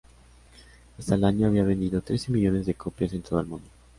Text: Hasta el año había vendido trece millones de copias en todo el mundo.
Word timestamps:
Hasta 0.97 1.13
el 1.13 1.23
año 1.25 1.45
había 1.45 1.63
vendido 1.63 2.01
trece 2.01 2.31
millones 2.31 2.65
de 2.65 2.73
copias 2.73 3.13
en 3.13 3.21
todo 3.21 3.39
el 3.39 3.45
mundo. 3.45 3.67